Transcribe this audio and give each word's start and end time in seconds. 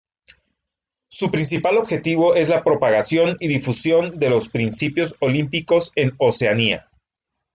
Su 1.11 1.29
principal 1.29 1.77
objetivo 1.77 2.33
es 2.33 2.49
la 2.49 2.63
propagación 2.63 3.37
y 3.39 3.47
difusión 3.49 4.17
de 4.17 4.31
los 4.31 4.47
principios 4.49 5.13
olímpicos 5.19 5.91
en 5.95 6.15
Oceanía. 6.17 6.89